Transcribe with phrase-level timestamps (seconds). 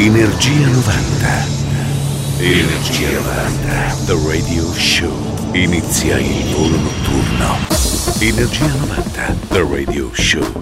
[0.00, 1.46] Energia 90.
[2.38, 3.96] Energia 90.
[4.06, 5.10] The Radio Show.
[5.54, 7.58] Inizia il volo notturno.
[8.20, 9.36] Energia 90.
[9.48, 10.60] The Radio Show.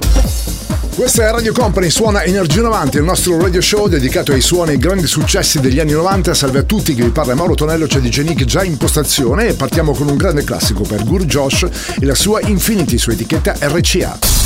[0.94, 4.78] Questa è Radio Company, suona Energia 90, il nostro radio show dedicato ai suoni e
[4.78, 6.32] grandi successi degli anni 90.
[6.32, 9.52] Salve a tutti, che vi parla Mauro Tonello, c'è DJ Nick già in postazione e
[9.52, 11.68] partiamo con un grande classico per Guru Josh
[12.00, 14.45] e la sua Infinity su etichetta RCA.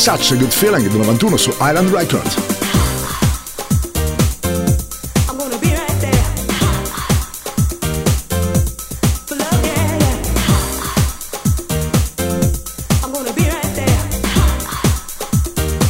[0.00, 2.36] Such a Good Feeling del 91 su Island Records.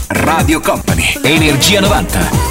[0.09, 2.50] Radio Company, Energia 90.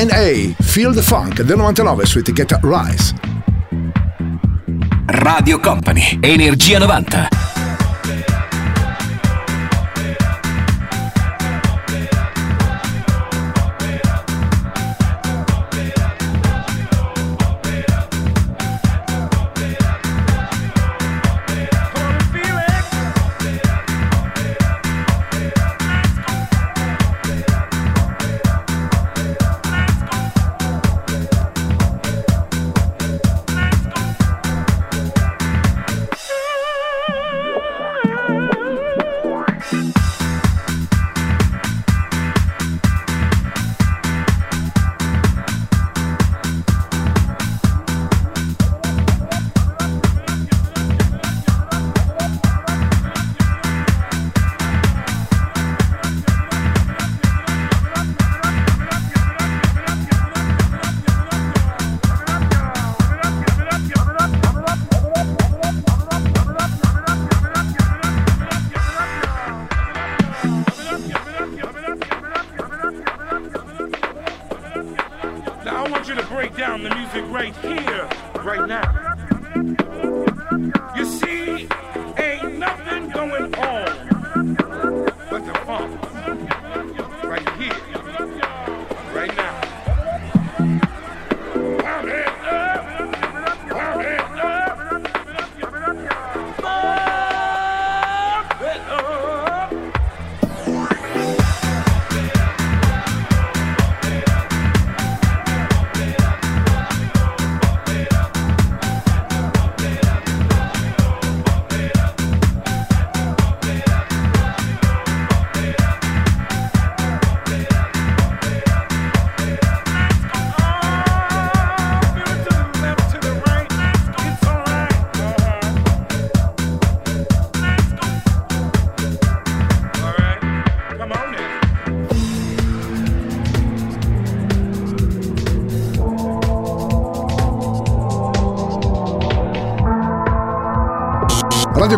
[0.00, 3.12] DNA, Feel the Funk del 99 su etichetta Rise.
[5.04, 7.39] Radio Company, Energia 90.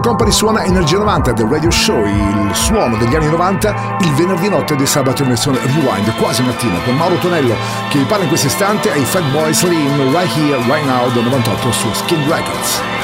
[0.02, 4.74] Company suona Energia 90 del Radio Show, il suono degli anni 90, il venerdì notte
[4.74, 7.54] di sabato in versione rewind, quasi mattina, con Mauro Tonello
[7.88, 11.72] che vi parla in questo istante ai Fatboy Slim Right Here, Right Now del 98
[11.72, 13.01] su Skin Records.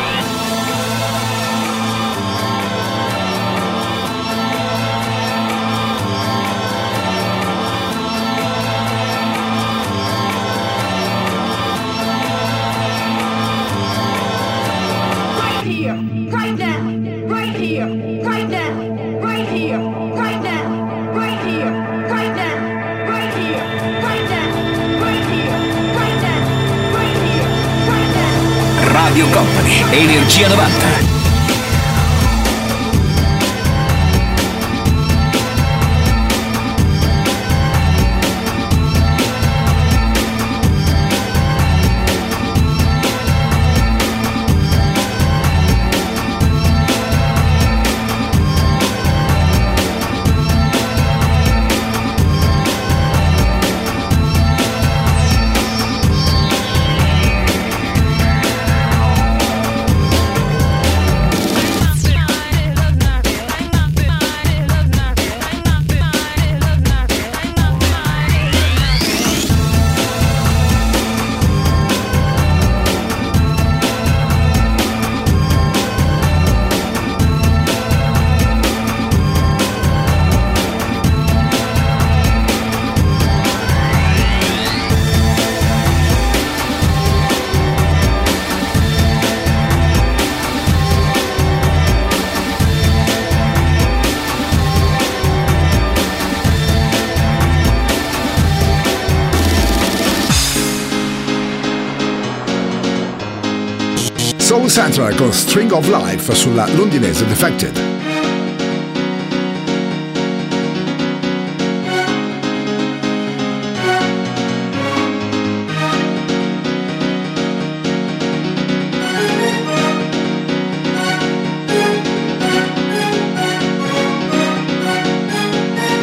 [104.80, 107.76] Central con String of Life sulla londinese Defected.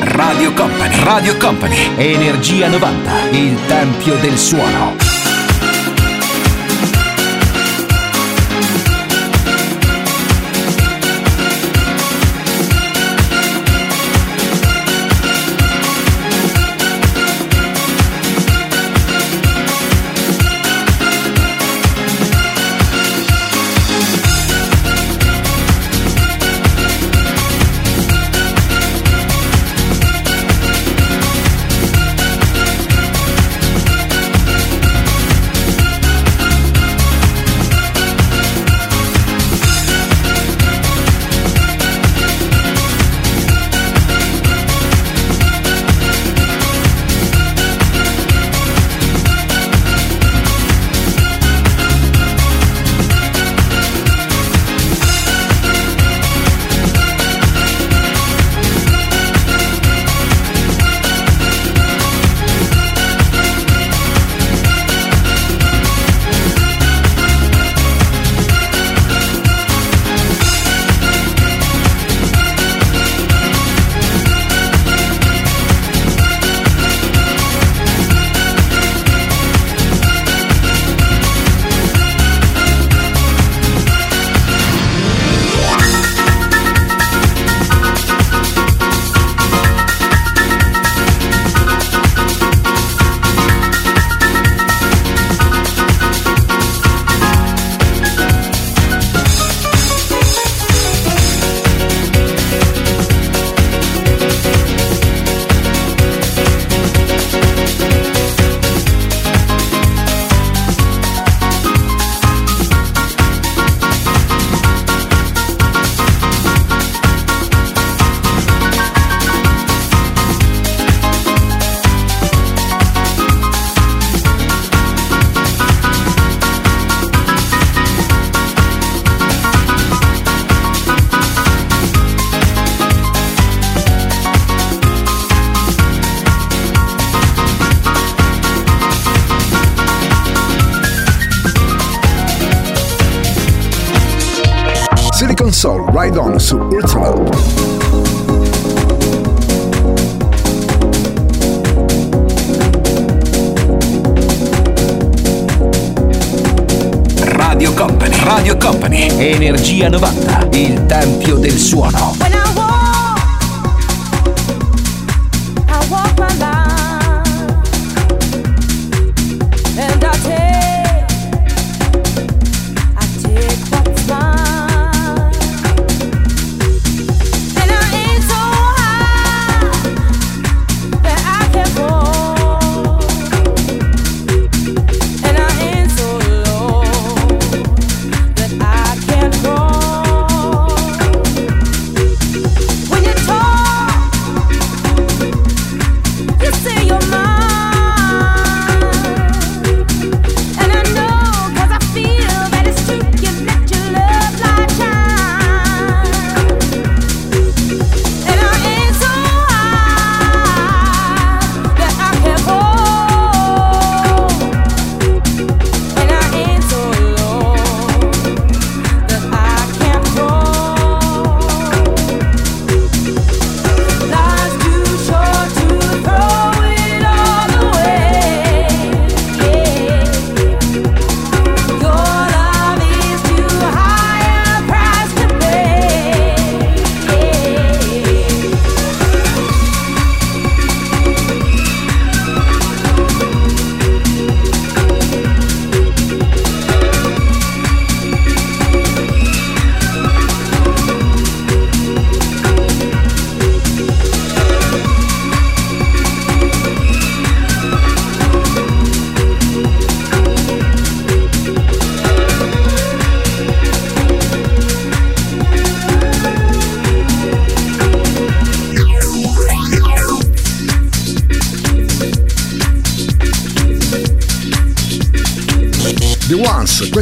[0.02, 5.05] Radio Company, Radio Company, Energia 90, il tempio del suono.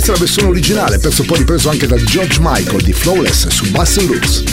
[0.04, 3.72] Questa è la versione originale, pezzo poi ripreso anche da George Michael di Flawless su
[3.72, 4.53] Bass Loops.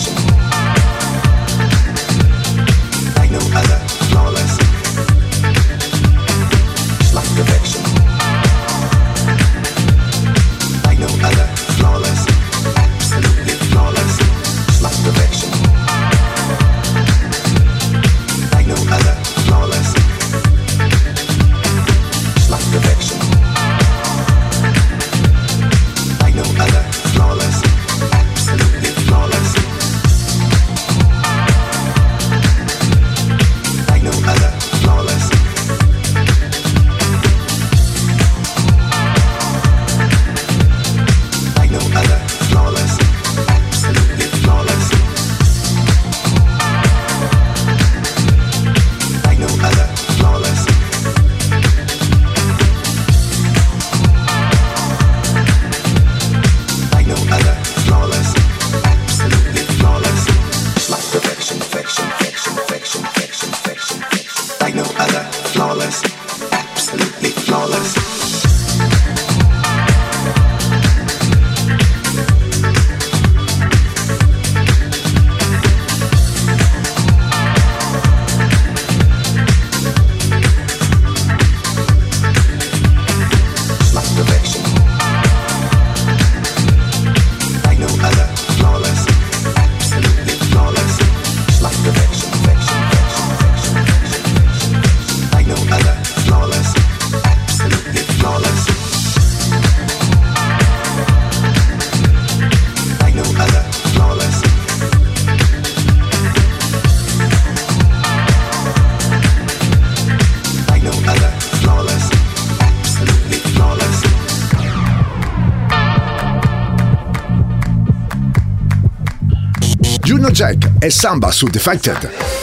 [120.83, 122.40] E Samba su Defected.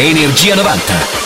[0.00, 1.19] Energia 90.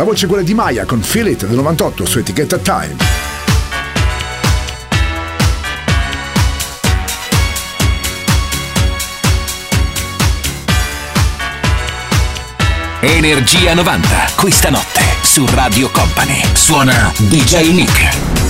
[0.00, 2.96] La voce è quella di Maya con Feel It del 98 su etichetta Time.
[13.00, 16.42] Energia 90, questa notte su Radio Company.
[16.54, 18.49] Suona DJ Nick.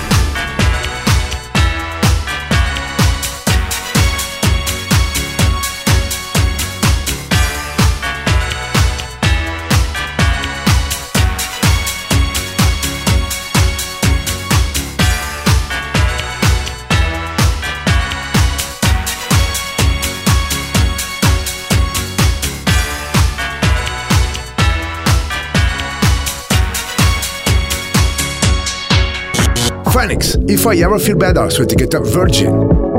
[30.01, 32.90] Phoenix, If I Ever Feel Better su etichetta Virgin.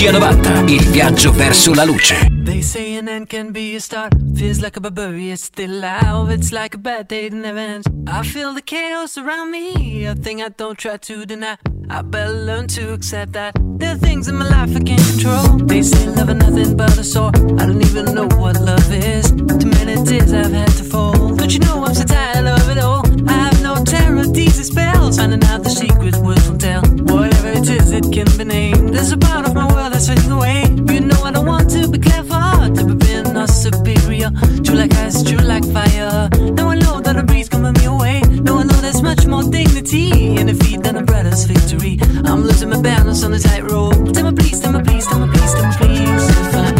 [0.00, 2.26] Energia 90, il viaggio verso la luce.
[2.42, 4.14] They say an end can be a start.
[4.34, 6.30] Feels like a barbarian it's still alive.
[6.32, 7.86] It's like a bad day in never ends.
[8.06, 11.58] I feel the chaos around me, a thing I don't try to deny.
[11.90, 15.58] I better learn to accept that there are things in my life I can't control.
[15.66, 17.32] They say love is nothing but a sore.
[17.58, 19.30] I don't even know what love is.
[19.30, 21.36] Too many tears I've had to fold.
[21.36, 23.09] But you know I'm so tired of it all.
[23.28, 25.16] I have no terror, these spells.
[25.18, 26.82] Finding out the secret words will tell.
[26.82, 28.94] Whatever it is, it can be named.
[28.94, 30.64] There's a part of my world that's fading away.
[30.94, 34.30] You know I don't want to be clever, to be being not superior.
[34.64, 36.28] True like ice, true like fire.
[36.56, 38.20] Now I know that a breeze coming me away.
[38.20, 41.98] Now I know there's much more dignity in defeat than a brother's victory.
[42.24, 44.12] I'm losing my balance on the tightrope.
[44.12, 46.79] Tell me please, tell me please, tell me please, tell me please.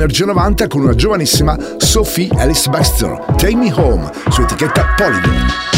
[0.00, 5.69] Energia 90 con una giovanissima Sophie Alice Baxter, Take Me Home, su etichetta Polygon.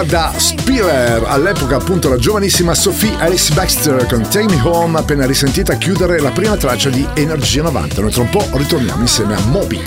[0.00, 5.74] Da Spiller, all'epoca appunto la giovanissima Sophie Alice Baxter con Take Me Home, appena risentita
[5.74, 8.00] a chiudere la prima traccia di Energia 90.
[8.00, 9.82] Noi tra un po' ritorniamo insieme a Moby.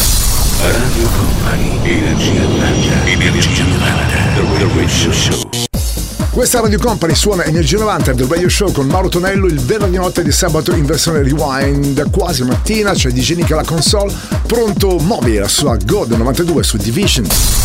[0.62, 3.88] Radio Company, Energia 90, Energia 90,
[4.36, 5.50] The Radio Show.
[6.30, 10.22] Questa Radio Company suona Energia 90 del Radio Show con Mauro Tonello il venerdì notte
[10.22, 12.12] di sabato in versione rewind.
[12.12, 14.13] Quasi mattina c'è DJ Nick alla console,
[14.46, 17.64] pronto mobile sulla God 92 su Division.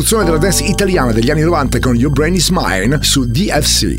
[0.00, 3.96] Groove, produzione della dance italiana degli anni 90 con Your Brain Is Mine su DFC.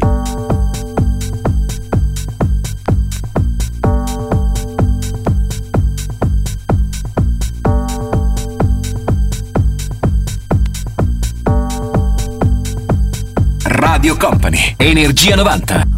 [13.64, 15.91] Radio Company, Energia 90.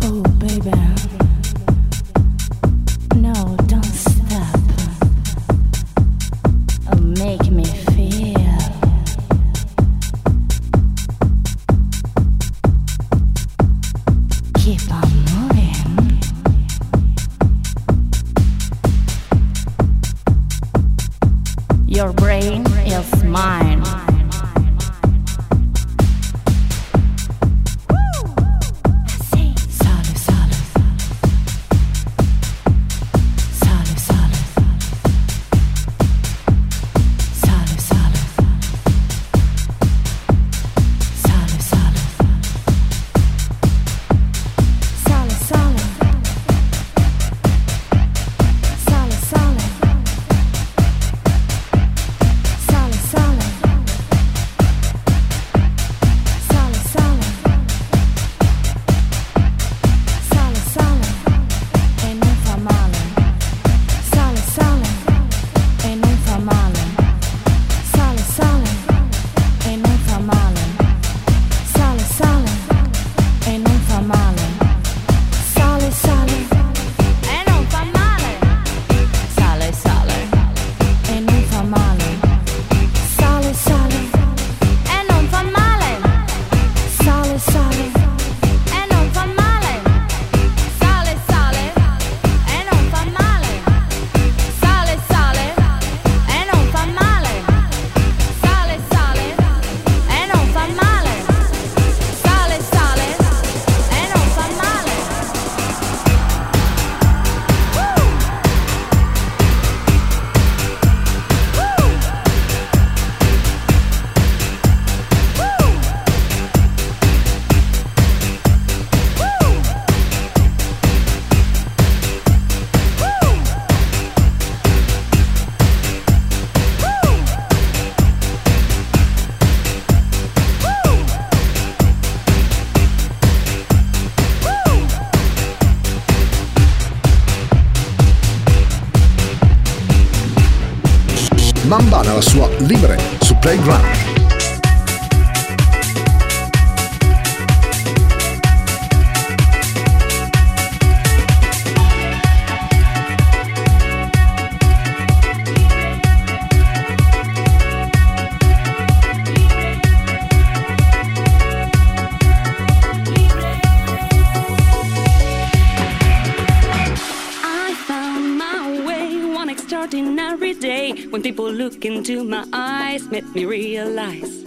[171.84, 174.44] Look into my eyes, made me realize.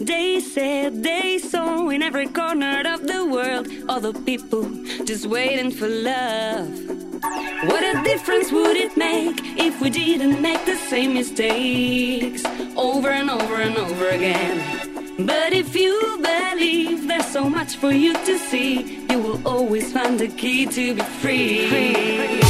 [0.00, 4.64] They said they saw in every corner of the world all the people
[5.04, 6.68] just waiting for love.
[7.68, 12.44] What a difference would it make if we didn't make the same mistakes
[12.76, 15.26] over and over and over again?
[15.26, 20.18] But if you believe there's so much for you to see, you will always find
[20.18, 21.68] the key to be free.
[21.68, 22.49] free.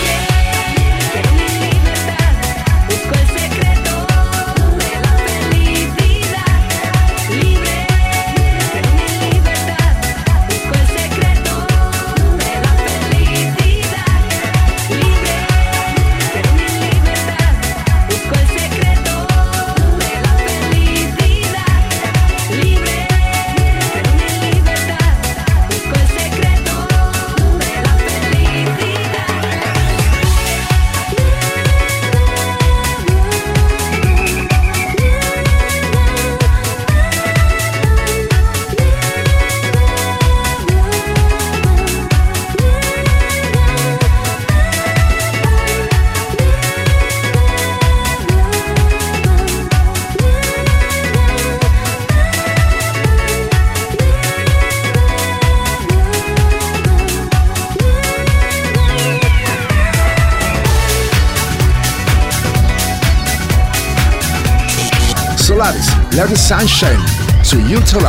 [66.13, 67.01] Let the Sunshine
[67.41, 68.05] su YouTube.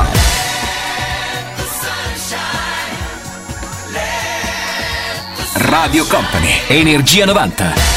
[5.55, 7.92] Radio Company, Energia 90.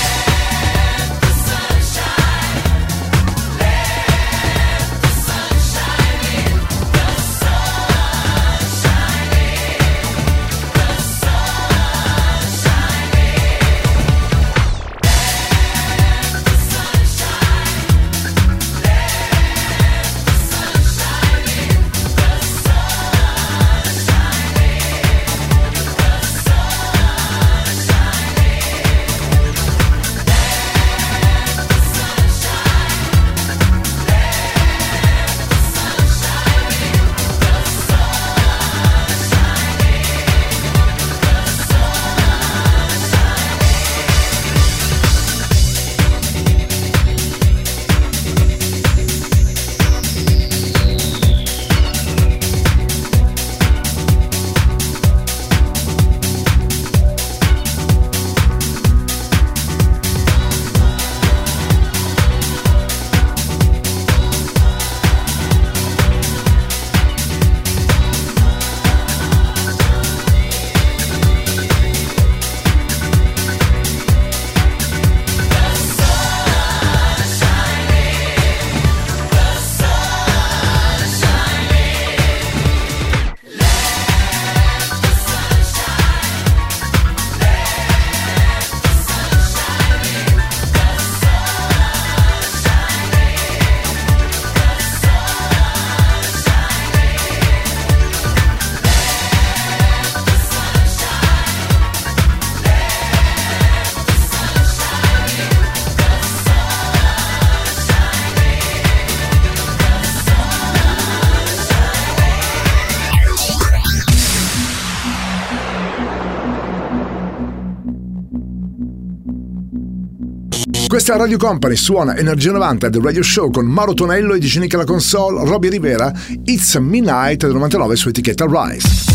[121.06, 124.74] Questa Radio Company, suona Energia 90 del Radio Show con Mauro Tonello e Dice Nick
[124.74, 126.12] alla console, Robbie Rivera,
[126.46, 129.15] It's Midnight del 99 su etichetta Rise.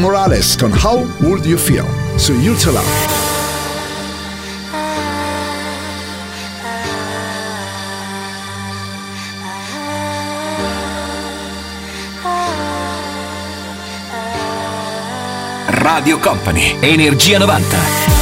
[0.00, 1.84] Morales con How Would You Feel
[2.16, 2.78] su YouTube.
[15.68, 18.17] Radio Company, Energia 90.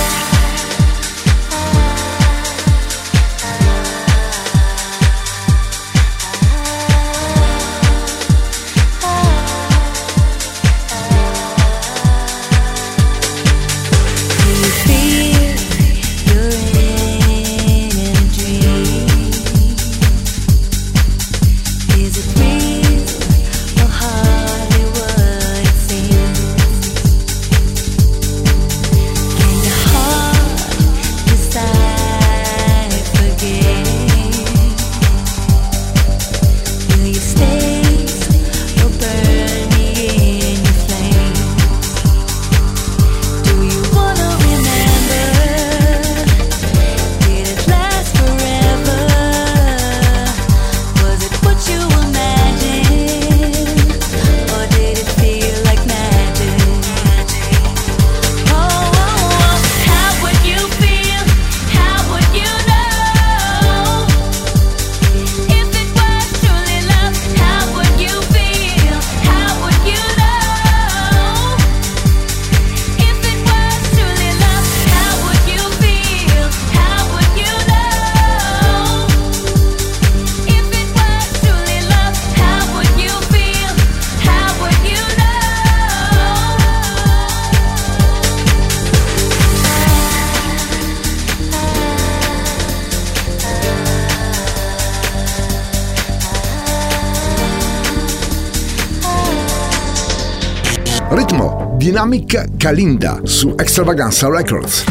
[101.97, 104.85] Dynamic Kalinda su Extravaganza Records.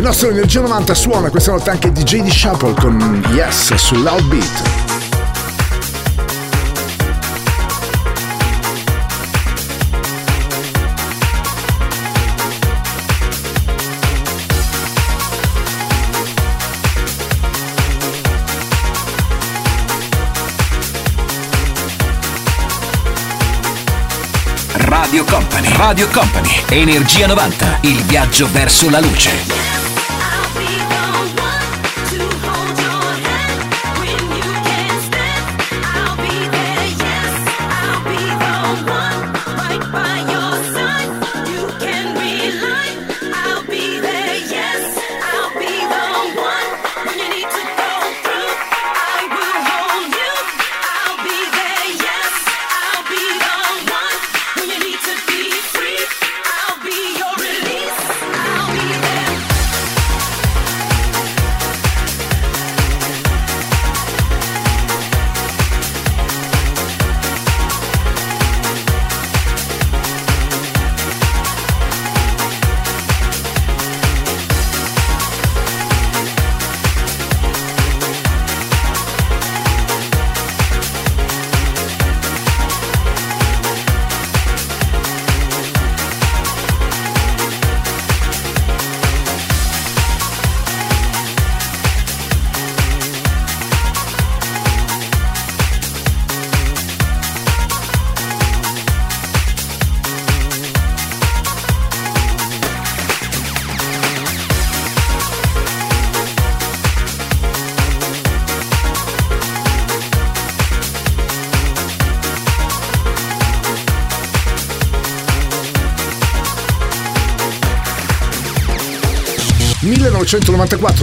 [0.00, 4.62] Il nostro Energia 90 suona questa notte anche DJ di Shuffle con Yes sull'outbeat.
[24.72, 29.79] Radio Company, Radio Company, Energia 90, il viaggio verso la luce.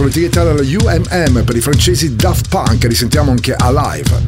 [0.04, 4.27] L'etichetta della UMM per i francesi Daft Punk, risentiamo anche Alive.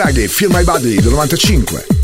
[0.00, 1.99] Moiraghi, Feel My Body del 95.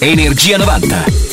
[0.00, 1.29] Energia 90.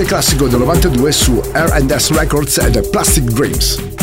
[0.00, 3.99] Grande classico del 92 su R&S Records ed Plastic Dreams.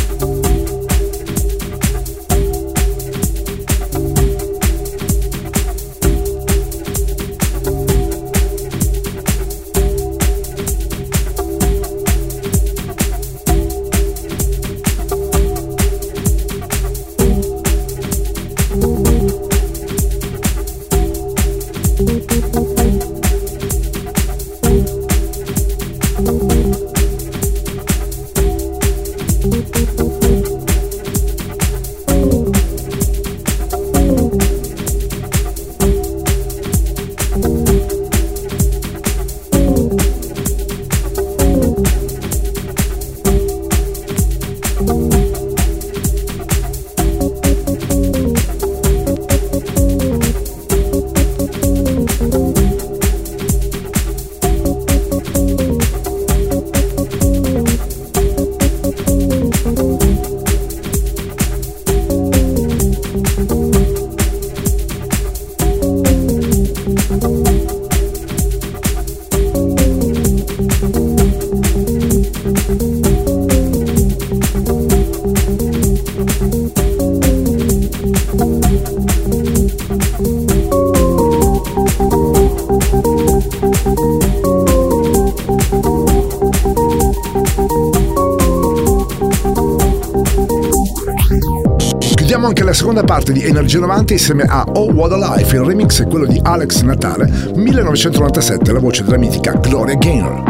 [93.67, 98.71] G90 insieme a Oh What a Life, il remix è quello di Alex Natale, 1997,
[98.71, 100.46] la voce della mitica Gloria Gaynor.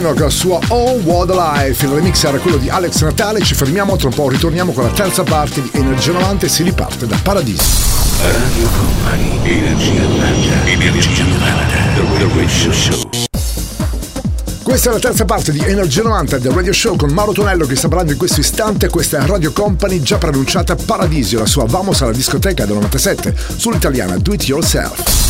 [0.00, 1.84] Gaynor con il suo Oh What a Life.
[1.84, 3.42] Il remix era quello di Alex Natale.
[3.42, 6.62] Ci fermiamo, tra un po' ritorniamo con la terza parte di Energia 90 e si
[6.62, 7.62] riparte da Paradiso.
[8.22, 13.10] Radio Company, Energia 90, Energia 90, The Radio Show.
[14.62, 17.76] Questa è la terza parte di Energia 90 del Radio Show con Mauro Tonello che
[17.76, 18.88] sta parlando in questo istante.
[18.88, 24.16] Questa è Radio Company già pronunciata Paradisio, la sua Vamos alla discoteca del 97 sull'italiana
[24.16, 25.29] Do It Yourself.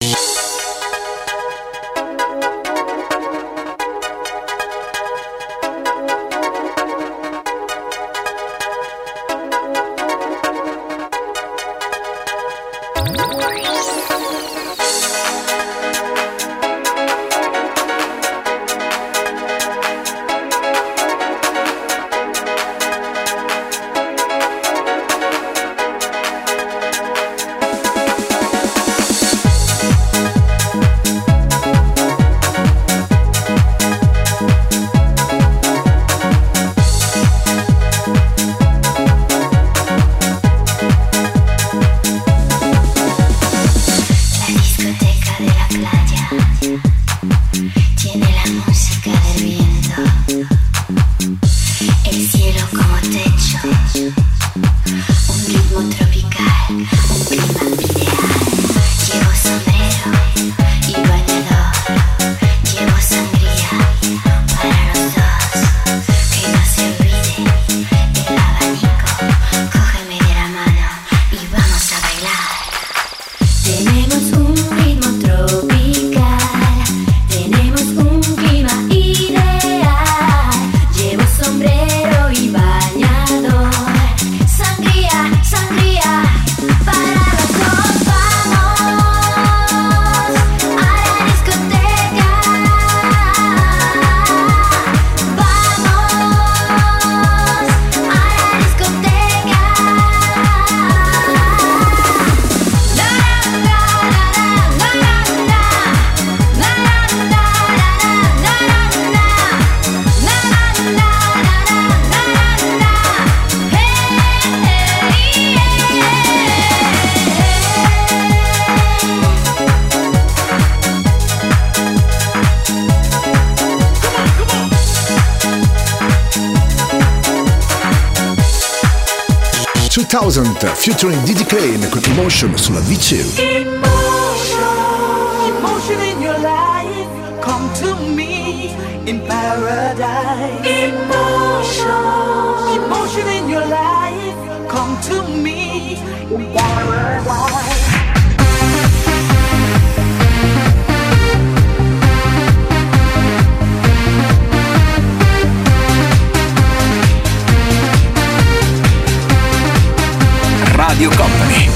[130.75, 133.70] Featuring Diddy Kane con Emotion sulla V2.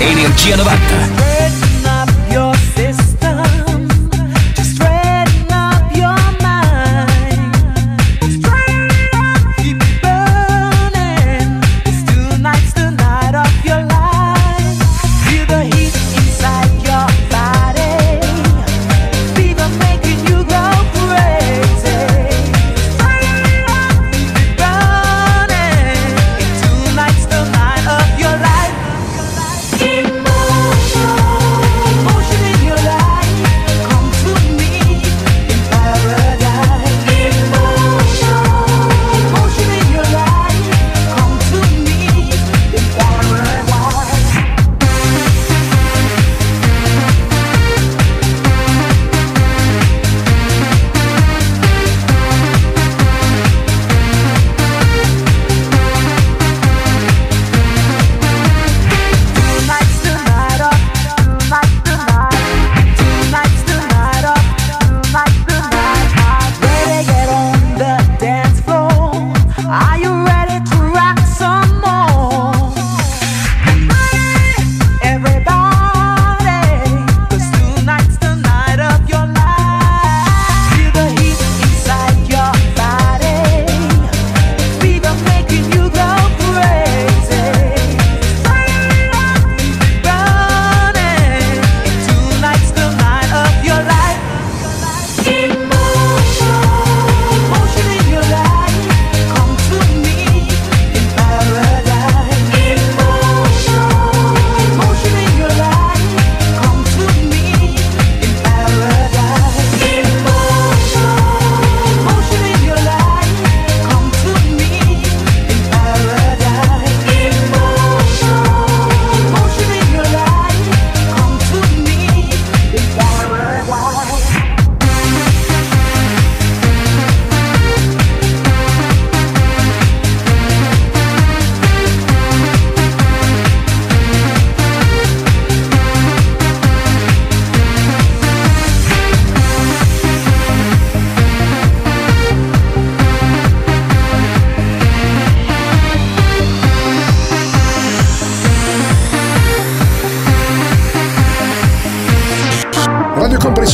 [0.06, 1.25] Energia 90.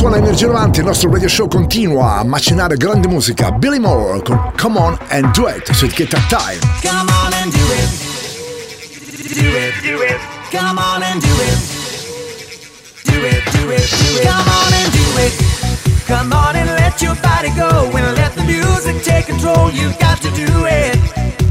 [0.02, 3.52] Suona Energia 90, il nostro radio show continua a macinare grande musica.
[3.52, 6.58] Billy Moore con Come On and Do It su etichetta Time.
[6.82, 7.90] Come on and do it.
[9.32, 10.20] Do it, do it.
[10.50, 11.58] Come on and do it.
[13.04, 14.26] Do it, do it, do it.
[14.26, 15.34] Come on and do it.
[16.08, 19.70] Come on and let your body go and let the music take control.
[19.70, 20.98] You've got to do it.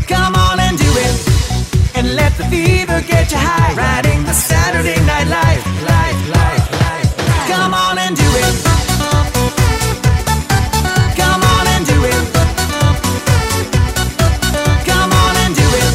[0.09, 1.94] Come on and do it.
[1.94, 3.74] And let the fever get you high.
[3.76, 6.80] Riding the Saturday night life, life, life.
[7.51, 8.55] Come on and do it.
[11.16, 12.24] Come on and do it.
[14.86, 15.94] Come on and do it.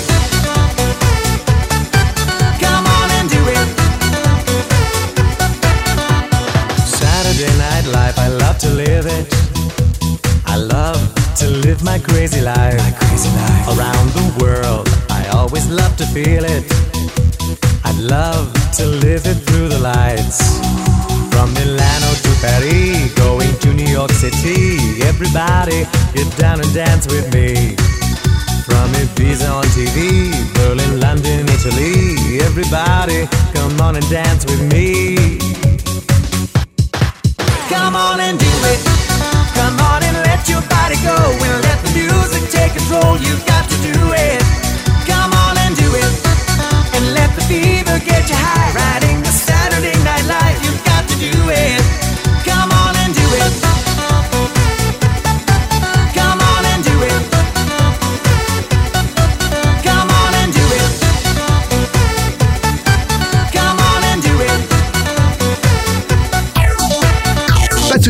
[2.60, 3.68] Come on and do it.
[7.00, 9.26] Saturday night life, I love to live it.
[10.46, 11.00] I love
[11.38, 12.78] to live my crazy life.
[12.78, 13.68] My crazy life.
[13.78, 16.66] Around the world, I always love to feel it.
[17.86, 20.85] I'd love to live it through the lights.
[21.46, 24.82] From Milano to Paris, going to New York City.
[25.06, 25.86] Everybody,
[26.18, 27.78] get down and dance with me.
[28.66, 32.42] From Ibiza on TV, Berlin, London, Italy.
[32.42, 35.38] Everybody, come on and dance with me.
[37.70, 38.82] Come on and do it.
[39.54, 41.14] Come on and let your body go
[41.46, 43.22] and let the music take control.
[43.22, 44.42] You've got to do it.
[45.06, 46.10] Come on and do it.
[46.98, 48.74] And let the fever get you high.
[48.74, 49.05] Riding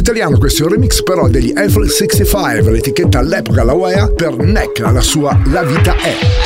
[0.06, 4.78] italiano questo è un remix però degli Eiffel 65, l'etichetta all'epoca la UEA per Neck,
[4.78, 6.45] la sua La vita è.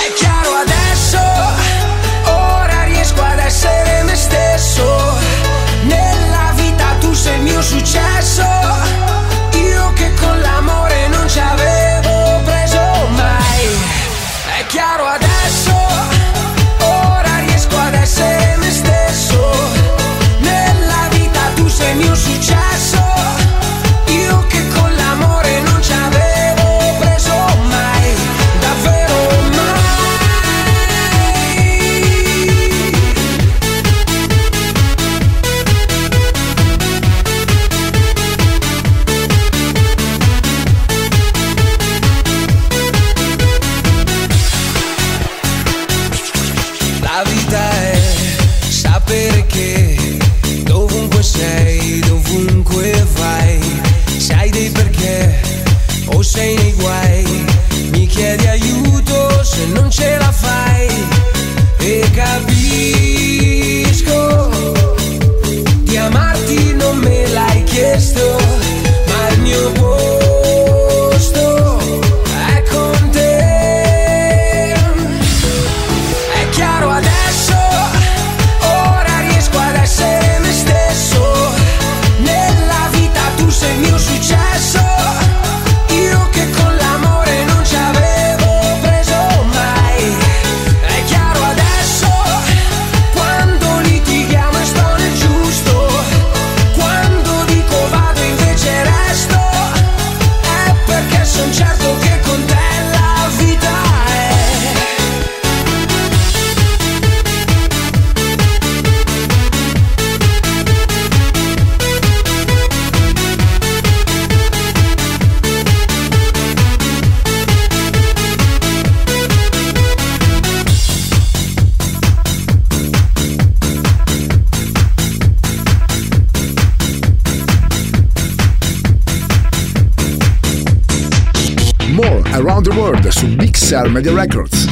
[133.79, 134.67] Sur Media Records.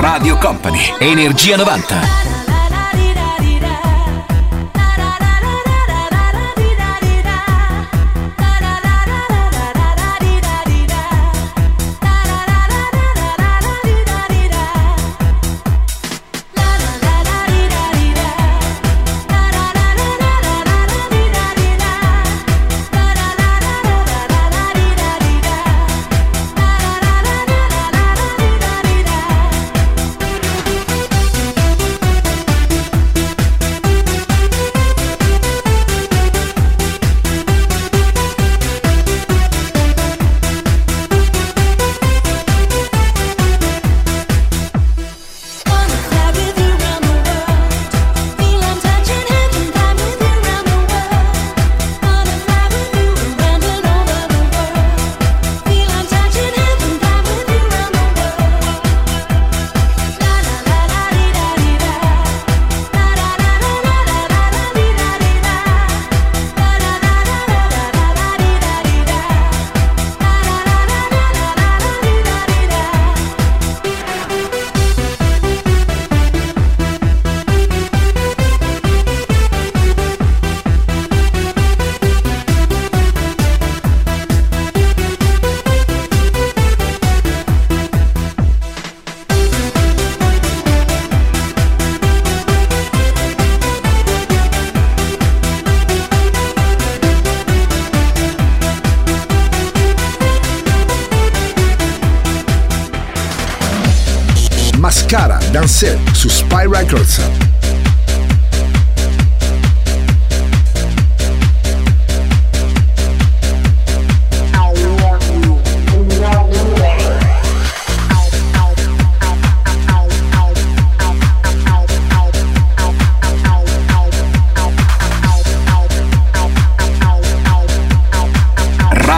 [0.00, 2.35] Radio Company, Energia 90.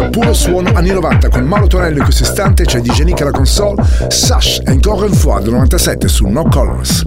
[0.00, 3.30] diretta puro suono anni 90 con Mauro Tonello in questo istante c'è DJ Nick alla
[3.30, 7.04] console Sash e ancora un fois del 97 su No Colors.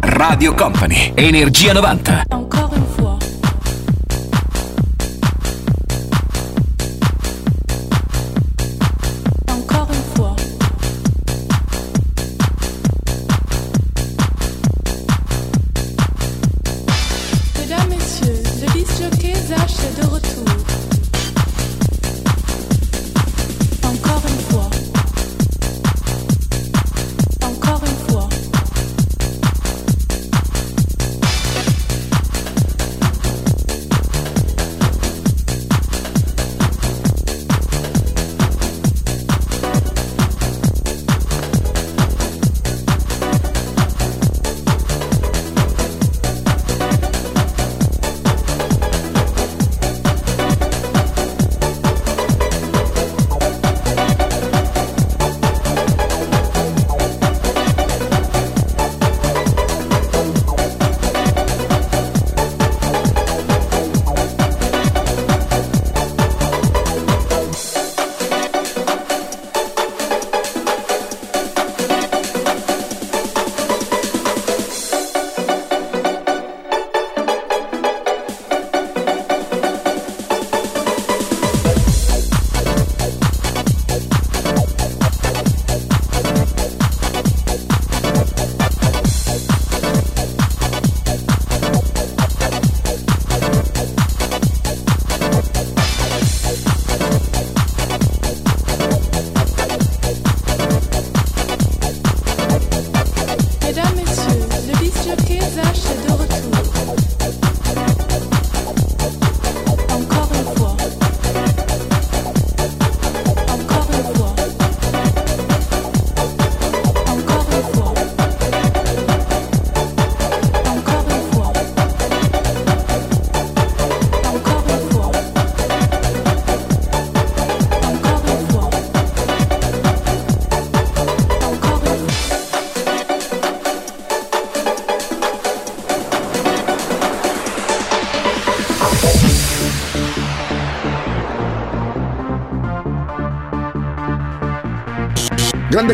[0.00, 2.31] Radio Company Energia 90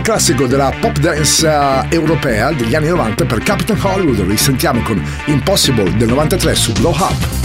[0.08, 4.20] classico della pop dance eh, europea degli anni 90 per Captain Hollywood.
[4.20, 7.37] Risentiamo con Impossible del 93 su Blow Up.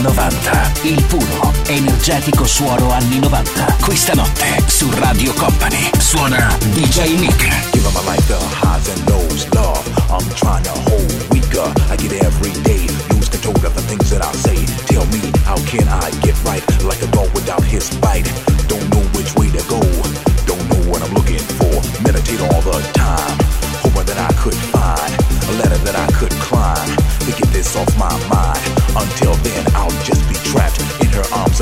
[0.00, 3.76] 90, il puro, energetico suono anni 90.
[3.82, 7.70] Questa notte su Radio Company suona DJ Nick.
[7.70, 9.82] Give my life the highs and lows, love.
[10.08, 11.70] I'm trying to hold weaker.
[11.90, 12.86] I get every day.
[13.10, 14.64] Lose control of the things that I say.
[14.86, 16.64] Tell me, how can I get right?
[16.82, 18.24] Like a dog without his bite.
[18.68, 19.80] Don't know which way to go.
[20.46, 21.76] Don't know what I'm looking for.
[22.02, 23.36] Meditate all the time.
[23.84, 25.12] Hoping that I could find
[25.50, 26.88] a ladder that I could climb
[27.26, 28.60] to get this off my mind.
[28.96, 29.89] Until then, I'll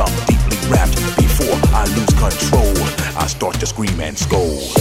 [0.00, 0.94] I'm deeply wrapped.
[1.16, 2.72] Before I lose control,
[3.16, 4.77] I start to scream and scold.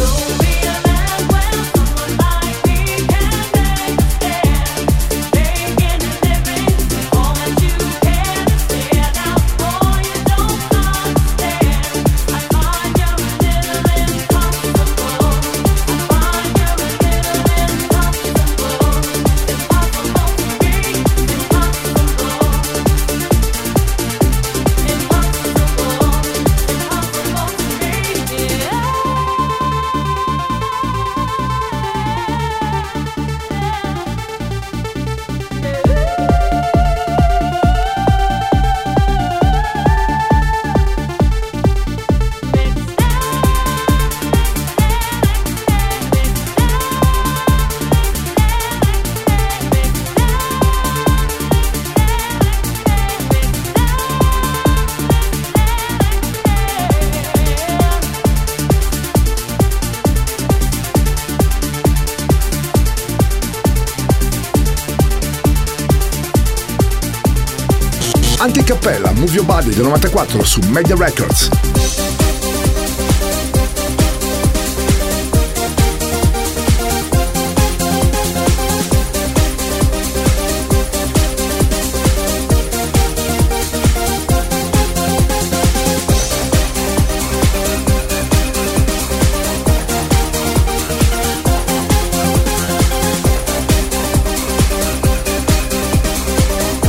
[69.77, 71.51] Del 94 su Media Records.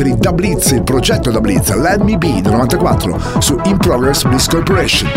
[0.00, 1.74] Per il Da Blitz, il progetto Da Blitz,
[2.16, 5.10] Be del 94 su In Progress Bliss Corporation.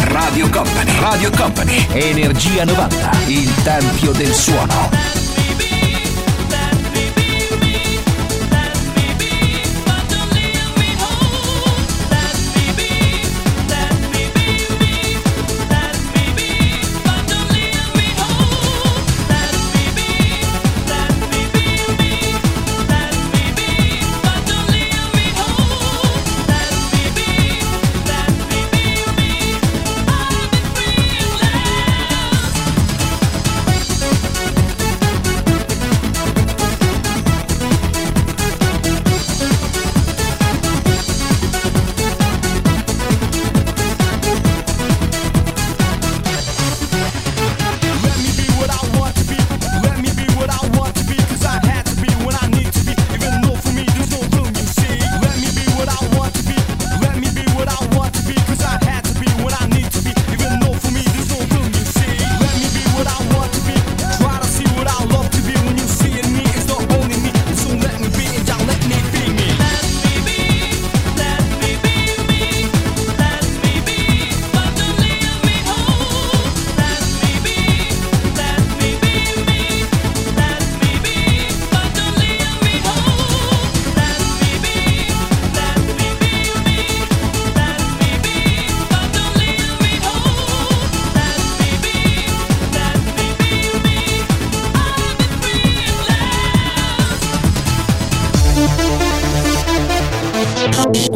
[0.00, 4.93] Radio Company, Radio Company, Energia 90, il tempio del suono.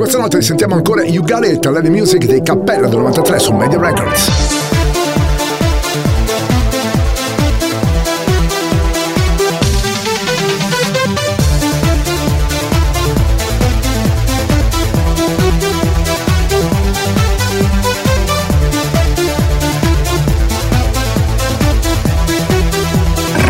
[0.08, 3.78] Questa notte sentiamo ancora You Got It, Lady Music dei Cappella del 93 su Media
[3.78, 4.30] Records.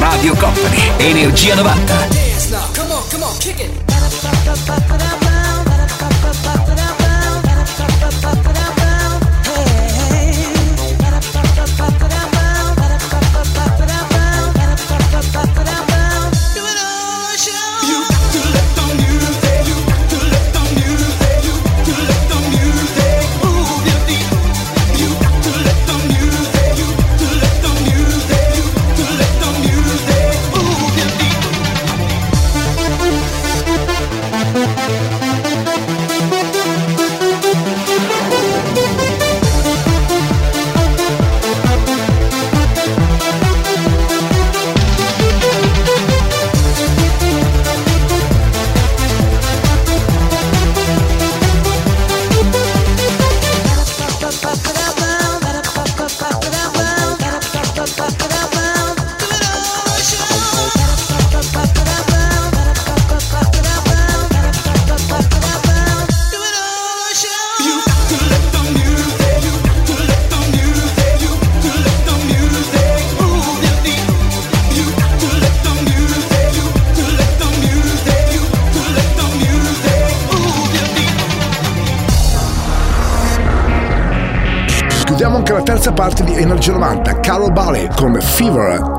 [0.00, 2.17] Radio Company, Energia 90.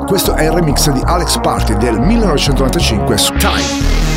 [0.10, 4.09] Questo è il remix di Alex Party del 1995 su Time.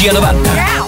[0.00, 0.54] Energia 90.
[0.54, 0.79] Carol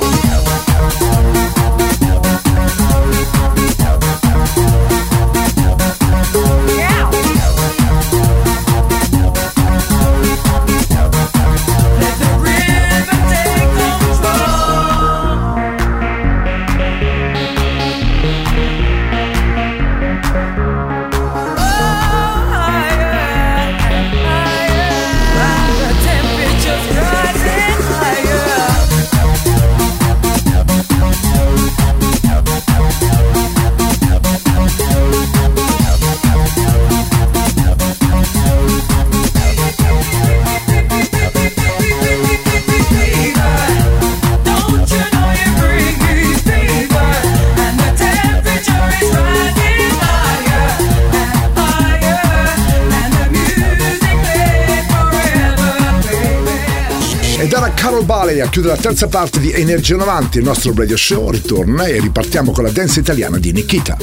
[58.33, 62.01] Baley a chiudere la terza parte di Energia 90, il nostro radio show ritorna e
[62.01, 63.97] ripartiamo con la danza italiana di Nikita.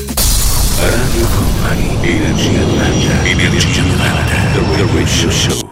[0.78, 4.24] Radio Company, Energia 90, Energia 90,
[4.54, 5.68] The Radio Show.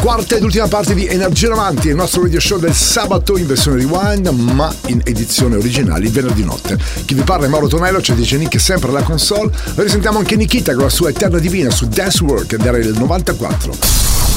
[0.00, 3.78] Quarta ed ultima parte di Energia 90, il nostro radio show del sabato in versione
[3.78, 6.78] rewind, ma in edizione originale il venerdì notte.
[7.06, 9.50] Chi vi parla è Mauro Tonello, c'è DJ Nick sempre alla console.
[9.76, 14.27] Risentiamo anche Nikita con la sua Eterna Divina su Dance Work era il 94.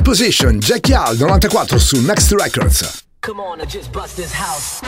[0.00, 3.04] Position, Jackie Al 94 su Next Records.
[3.20, 4.80] Come on, I just bust this house.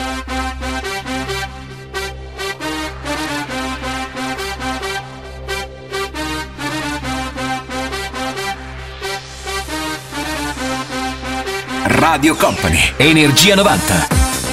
[11.86, 14.43] Radio Company, Energia 90.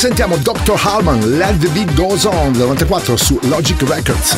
[0.00, 0.76] Sentiamo Dr.
[0.78, 4.34] Harman, Let the Beat Goes On, 94 su Logic Records.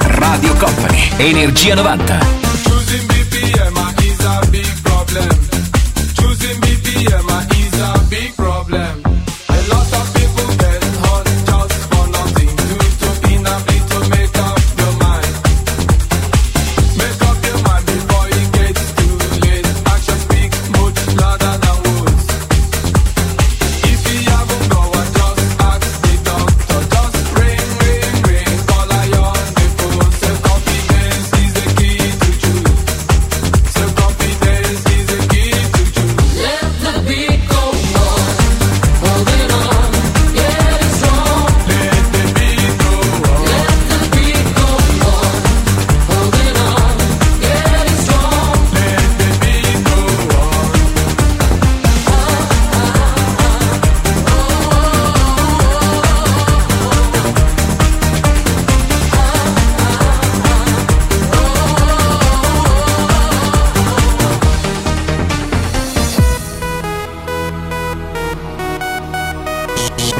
[0.00, 2.35] Radio Company, Energia 90.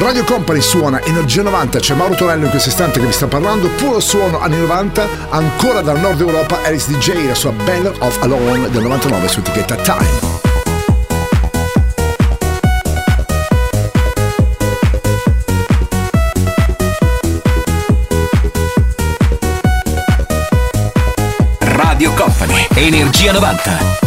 [0.07, 3.67] Radio Company suona Energia 90, c'è Mauro Torello in questo istante che vi sta parlando,
[3.67, 8.69] puro suono anni 90, ancora dal nord Europa, Alice DJ, la sua Banner of Alone
[8.69, 10.07] del 99 su etichetta Time.
[21.59, 24.06] Radio Company, Energia 90.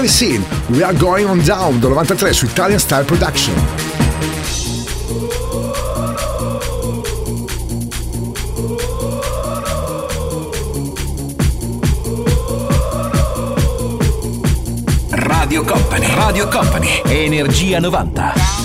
[0.00, 3.54] Deadly Scene, We Are Going On Down del 93 su Italian Style Production.
[15.10, 18.59] Radio Company, Radio Company, Energia 90.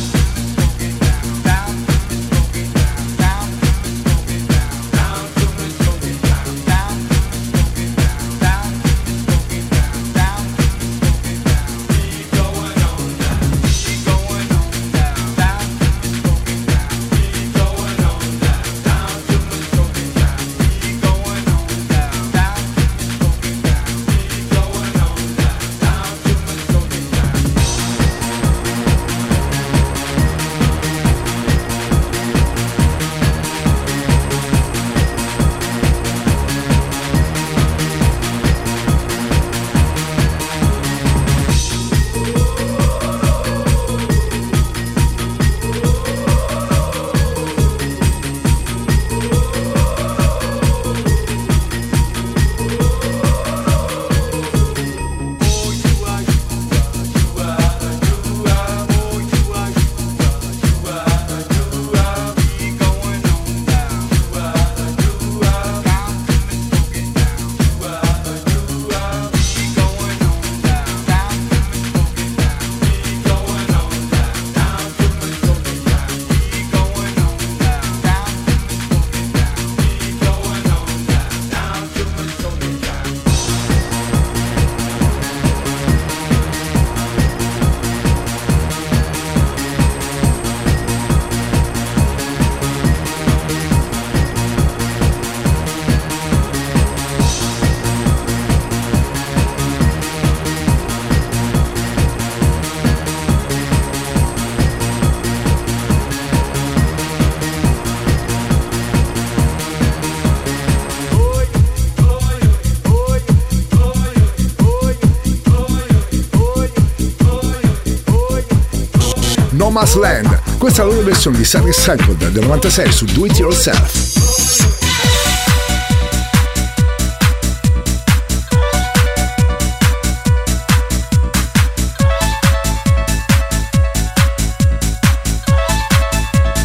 [119.76, 120.58] Thomas Land.
[120.58, 124.14] Questa è la loro versione di Sunny Cycle del 96 su Do It Yourself.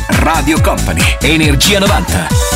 [0.06, 2.49] Radio Company, Energia 90.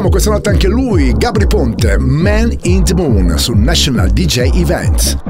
[0.00, 5.29] Sentiamo questa notte anche lui, Gabri Ponte, Man in the Moon su National DJ Events.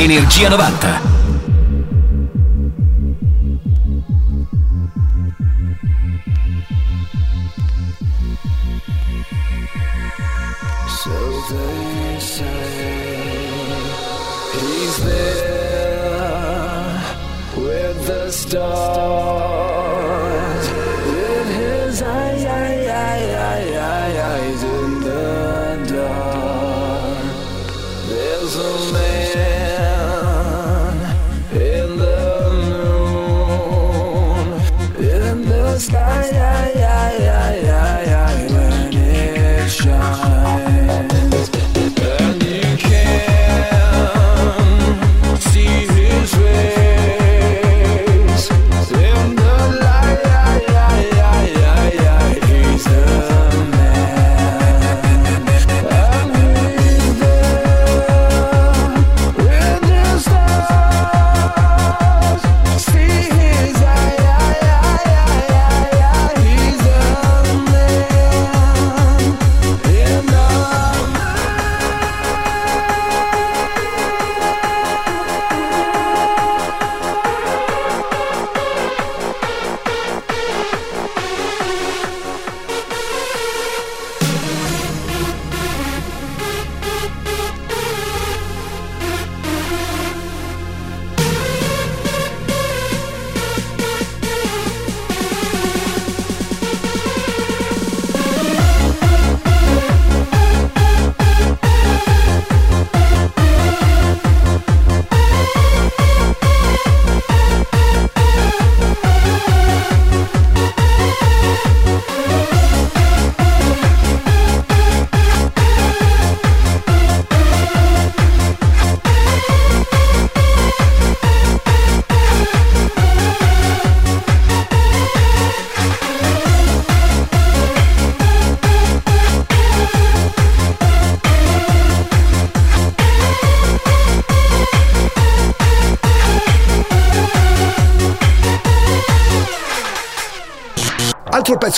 [0.00, 1.09] Energia 90.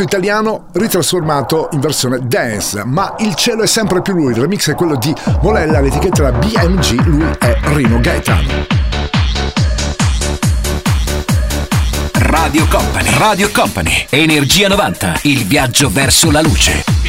[0.03, 4.70] Pezzo italiano ritrasformato in versione dance, ma il cielo è sempre più lui, il remix
[4.70, 8.66] è quello di Molella, l'etichetta BMG, lui è Rino Gaetano.
[12.12, 17.02] Radio Company, Radio Company, Energia 90, il viaggio verso la luce.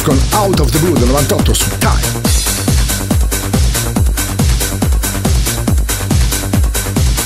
[0.00, 2.28] F con Out of the Blue del 98 su Time.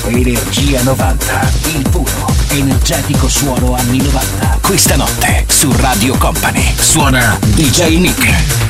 [0.07, 4.59] Energia 90, il puro, energetico suono anni 90.
[4.61, 8.64] Questa notte su Radio Company suona DJ Nick.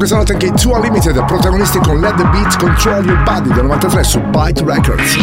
[0.00, 3.64] Questa notte anche i Two Unlimited, protagonisti con Let the Beat Control Your Body del
[3.64, 5.16] 93 su Byte Records.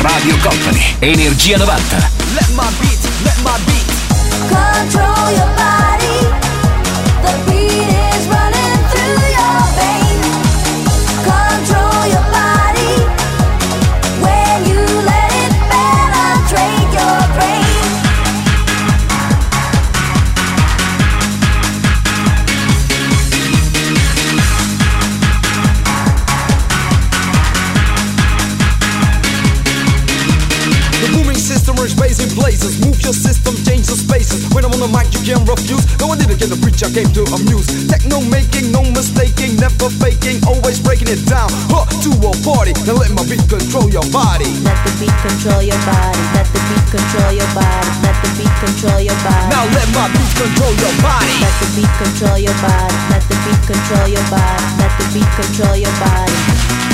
[0.00, 1.96] Radio Company, Energia 90.
[2.32, 3.84] Let my beat, let my beat
[4.48, 6.41] control your body.
[33.92, 34.48] System, spaces.
[34.54, 35.84] When I'm on the mic, you can't refuse.
[36.00, 37.66] No, I didn't get a preach, I came to amuse.
[37.88, 41.48] Techno making, no mistaking, never faking, always breaking it down.
[41.68, 44.48] Huh, to a party, now let my beat control your body.
[44.64, 46.22] Let the beat control your body.
[46.32, 47.90] Let the beat control your body.
[48.04, 49.48] Let the beat control your body.
[49.52, 51.32] Now let my beat control your body.
[51.40, 52.96] Let the beat control your body.
[53.12, 54.64] Let the beat control your body.
[54.80, 56.91] Let the beat control your body.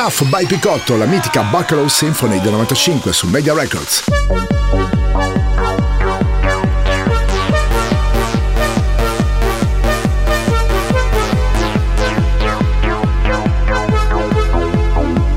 [0.00, 4.04] Ruff by Picotto, la mitica Buckaroo Symphony del 95 su Media Records.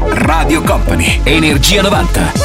[0.10, 2.41] Radio Company, Energia 90.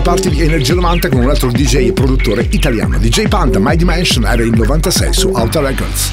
[0.00, 2.98] L'ultima parte di Energia 90 con un altro DJ e produttore italiano.
[2.98, 6.12] DJ Panda, My Dimension, era il 96 su Outer Records.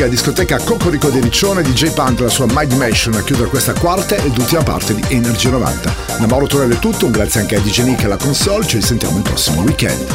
[0.00, 3.74] Mitica discoteca Cocorico di Riccione di J Punk, la sua My Dimension, a chiudere questa
[3.74, 5.94] quarta ed ultima parte di Energia 90.
[6.18, 8.76] Da Mauro Torello è tutto, un grazie anche a DJ Nick e alla console, ci
[8.76, 10.06] risentiamo il prossimo weekend.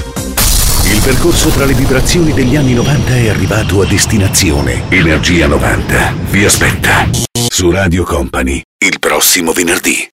[0.91, 4.83] Il percorso tra le vibrazioni degli anni 90 è arrivato a destinazione.
[4.89, 7.07] Energia 90 vi aspetta
[7.47, 10.03] su Radio Company il prossimo venerdì.